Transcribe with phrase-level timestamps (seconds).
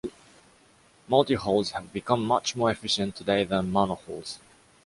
[1.07, 4.39] Multihulls have become much more efficient today than mono-hulls.